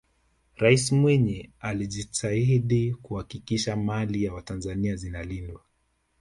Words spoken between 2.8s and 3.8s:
kuhakikisha